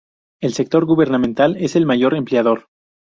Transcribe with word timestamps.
El 0.41 0.53
sector 0.53 0.85
gubernamental 0.87 1.57
es 1.59 1.75
el 1.75 1.85
mayor 1.85 2.15
empleador. 2.15 2.69